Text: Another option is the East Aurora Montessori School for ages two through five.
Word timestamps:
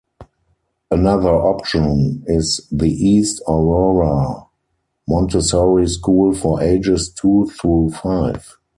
Another 0.89 1.29
option 1.29 2.23
is 2.25 2.67
the 2.71 2.89
East 2.91 3.39
Aurora 3.47 4.47
Montessori 5.07 5.87
School 5.89 6.33
for 6.33 6.59
ages 6.59 7.13
two 7.13 7.51
through 7.61 7.91
five. 7.91 8.51